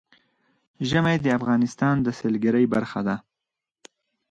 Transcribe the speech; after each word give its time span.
ژمی 0.89 1.17
د 1.21 1.27
افغانستان 1.37 1.95
د 2.01 2.07
سیلګرۍ 2.19 2.65
برخه 2.73 2.99
ده. 3.07 3.15